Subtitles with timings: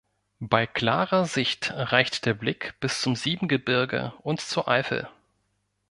[0.39, 5.07] Bei klarer Sicht reicht der Blick bis zum Siebengebirge und zur Eifel.